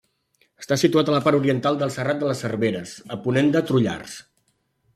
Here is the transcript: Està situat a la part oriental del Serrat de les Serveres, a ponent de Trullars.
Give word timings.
Està 0.61 0.77
situat 0.83 1.11
a 1.11 1.13
la 1.15 1.19
part 1.27 1.39
oriental 1.39 1.77
del 1.83 1.93
Serrat 1.97 2.23
de 2.23 2.31
les 2.31 2.41
Serveres, 2.45 2.95
a 3.17 3.19
ponent 3.27 3.53
de 3.57 3.65
Trullars. 3.69 4.17